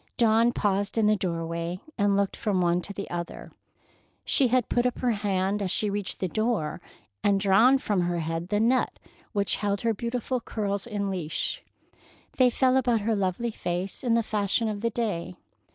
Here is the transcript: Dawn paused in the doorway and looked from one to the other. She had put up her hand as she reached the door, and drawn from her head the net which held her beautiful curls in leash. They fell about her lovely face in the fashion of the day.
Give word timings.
Dawn 0.17 0.51
paused 0.51 0.97
in 0.97 1.05
the 1.05 1.15
doorway 1.15 1.79
and 1.95 2.17
looked 2.17 2.35
from 2.35 2.59
one 2.59 2.81
to 2.81 2.91
the 2.91 3.07
other. 3.11 3.51
She 4.25 4.47
had 4.47 4.67
put 4.67 4.87
up 4.87 4.97
her 4.97 5.11
hand 5.11 5.61
as 5.61 5.69
she 5.69 5.91
reached 5.91 6.19
the 6.19 6.27
door, 6.27 6.81
and 7.23 7.39
drawn 7.39 7.77
from 7.77 8.01
her 8.01 8.17
head 8.17 8.49
the 8.49 8.59
net 8.59 8.97
which 9.31 9.57
held 9.57 9.81
her 9.81 9.93
beautiful 9.93 10.39
curls 10.39 10.87
in 10.87 11.11
leash. 11.11 11.63
They 12.37 12.49
fell 12.49 12.77
about 12.77 13.01
her 13.01 13.15
lovely 13.15 13.51
face 13.51 14.03
in 14.03 14.15
the 14.15 14.23
fashion 14.23 14.67
of 14.67 14.81
the 14.81 14.89
day. 14.89 15.35